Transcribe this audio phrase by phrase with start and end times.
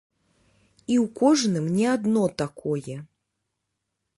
[0.93, 2.97] І ў кожным не адно такое.